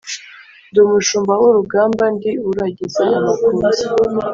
[0.69, 3.83] Ndi umushumba w'urugamba, ndi uragiza amakuza